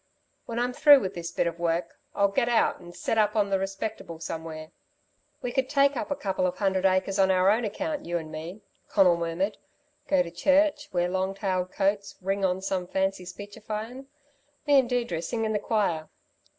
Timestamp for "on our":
7.19-7.51